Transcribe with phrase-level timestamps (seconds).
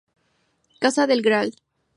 [0.79, 1.53] Casa del Gral.